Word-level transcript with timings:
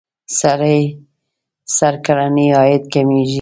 سړي 0.39 0.79
سر 1.77 1.93
کلنی 2.05 2.47
عاید 2.57 2.83
کمیږي. 2.93 3.29